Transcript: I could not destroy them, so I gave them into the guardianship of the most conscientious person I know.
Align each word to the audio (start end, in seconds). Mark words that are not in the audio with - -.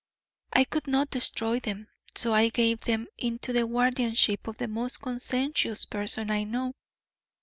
I 0.51 0.63
could 0.63 0.87
not 0.87 1.11
destroy 1.11 1.59
them, 1.59 1.87
so 2.17 2.33
I 2.33 2.49
gave 2.49 2.79
them 2.79 3.05
into 3.19 3.53
the 3.53 3.67
guardianship 3.67 4.47
of 4.47 4.57
the 4.57 4.67
most 4.67 4.97
conscientious 4.99 5.85
person 5.85 6.31
I 6.31 6.43
know. 6.43 6.73